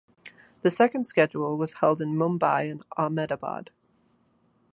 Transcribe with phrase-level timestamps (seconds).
[0.61, 3.69] The second schedule was held in Mumbai and Ahmedabad.